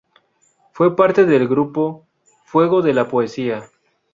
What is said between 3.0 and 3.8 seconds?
Poesía’.